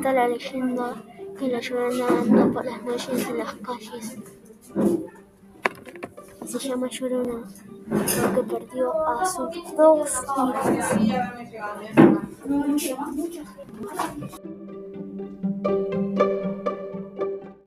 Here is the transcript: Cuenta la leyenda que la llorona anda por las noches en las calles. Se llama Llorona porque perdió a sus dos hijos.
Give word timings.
Cuenta 0.00 0.18
la 0.18 0.28
leyenda 0.28 0.94
que 1.38 1.48
la 1.48 1.60
llorona 1.60 2.06
anda 2.08 2.50
por 2.50 2.64
las 2.64 2.82
noches 2.84 3.28
en 3.28 3.36
las 3.36 3.54
calles. 3.56 4.16
Se 6.46 6.58
llama 6.58 6.88
Llorona 6.88 7.46
porque 7.86 8.42
perdió 8.50 9.06
a 9.06 9.26
sus 9.26 9.76
dos 9.76 10.24
hijos. 10.38 10.80